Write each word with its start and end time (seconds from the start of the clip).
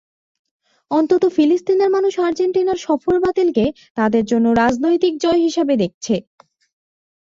অন্তত 0.91 1.23
ফিলিস্তিনের 1.35 1.89
মানুষ 1.89 2.13
আর্জেন্টিনার 2.19 2.79
সফর 2.79 3.15
বাতিলকে 3.23 3.65
তাদের 3.97 4.23
জন্য 4.25 4.45
রাজনৈতিক 4.61 5.13
জয় 5.23 5.41
হিসেবে 5.45 5.73
দেখছে। 5.83 6.15